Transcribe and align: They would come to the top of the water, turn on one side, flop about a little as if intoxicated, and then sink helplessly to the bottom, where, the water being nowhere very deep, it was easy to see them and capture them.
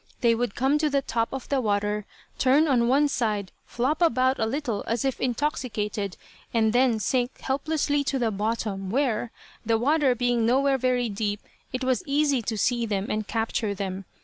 They 0.21 0.33
would 0.33 0.55
come 0.55 0.79
to 0.79 0.89
the 0.89 1.03
top 1.03 1.29
of 1.31 1.47
the 1.49 1.61
water, 1.61 2.07
turn 2.39 2.67
on 2.67 2.87
one 2.87 3.07
side, 3.07 3.51
flop 3.67 4.01
about 4.01 4.39
a 4.39 4.47
little 4.47 4.83
as 4.87 5.05
if 5.05 5.21
intoxicated, 5.21 6.17
and 6.51 6.73
then 6.73 6.99
sink 6.99 7.39
helplessly 7.41 8.03
to 8.05 8.17
the 8.17 8.31
bottom, 8.31 8.89
where, 8.89 9.29
the 9.63 9.77
water 9.77 10.15
being 10.15 10.43
nowhere 10.43 10.79
very 10.79 11.07
deep, 11.07 11.39
it 11.71 11.83
was 11.83 12.01
easy 12.07 12.41
to 12.41 12.57
see 12.57 12.87
them 12.87 13.11
and 13.11 13.27
capture 13.27 13.75
them. 13.75 14.05